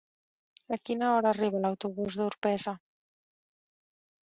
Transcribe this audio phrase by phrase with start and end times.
[0.77, 2.77] A quina hora arriba l'autobús d'Orpesa?